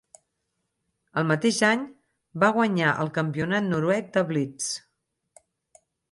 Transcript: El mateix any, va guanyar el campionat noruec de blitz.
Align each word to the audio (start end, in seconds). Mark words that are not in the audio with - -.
El 1.21 1.25
mateix 1.31 1.57
any, 1.67 1.83
va 2.43 2.49
guanyar 2.55 2.93
el 3.03 3.11
campionat 3.17 3.67
noruec 3.73 4.09
de 4.15 4.23
blitz. 4.31 4.71